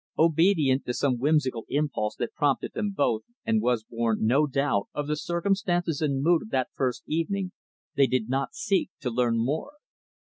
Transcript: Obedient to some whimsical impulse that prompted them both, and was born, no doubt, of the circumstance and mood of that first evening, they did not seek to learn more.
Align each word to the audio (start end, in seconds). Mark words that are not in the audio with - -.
Obedient 0.17 0.83
to 0.87 0.95
some 0.95 1.19
whimsical 1.19 1.67
impulse 1.69 2.15
that 2.15 2.33
prompted 2.33 2.73
them 2.73 2.89
both, 2.89 3.21
and 3.45 3.61
was 3.61 3.83
born, 3.83 4.25
no 4.25 4.47
doubt, 4.47 4.87
of 4.95 5.05
the 5.07 5.15
circumstance 5.15 6.01
and 6.01 6.23
mood 6.23 6.41
of 6.41 6.49
that 6.49 6.69
first 6.73 7.03
evening, 7.05 7.51
they 7.95 8.07
did 8.07 8.27
not 8.27 8.55
seek 8.55 8.89
to 9.01 9.11
learn 9.11 9.37
more. 9.37 9.73